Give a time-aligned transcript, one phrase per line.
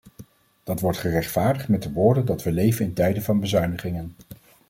[0.63, 4.15] Dat wordt gerechtvaardigd met de woorden dat we leven in tijden van bezuinigingen.